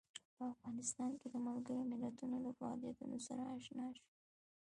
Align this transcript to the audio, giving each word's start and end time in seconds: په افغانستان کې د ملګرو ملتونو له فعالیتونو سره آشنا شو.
په 0.35 0.43
افغانستان 0.53 1.11
کې 1.19 1.27
د 1.31 1.35
ملګرو 1.47 1.89
ملتونو 1.91 2.35
له 2.45 2.51
فعالیتونو 2.59 3.17
سره 3.27 3.41
آشنا 3.55 3.87
شو. 3.97 4.07